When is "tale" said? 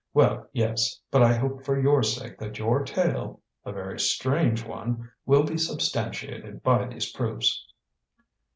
2.83-3.39